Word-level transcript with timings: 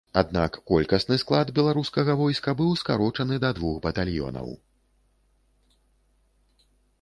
Аднак, 0.19 0.55
колькасны 0.69 1.17
склад 1.23 1.51
беларускага 1.59 2.15
войска 2.21 2.53
быў 2.61 2.71
скарочаны 2.83 3.35
да 3.45 3.51
двух 3.59 3.77
батальёнаў. 3.85 4.51